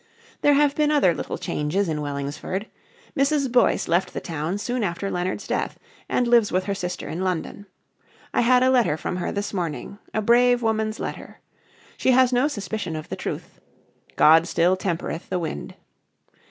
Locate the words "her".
6.63-6.73, 9.17-9.31